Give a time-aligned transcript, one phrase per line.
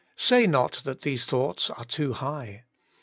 [0.17, 2.63] Say not that these thoughts are too high.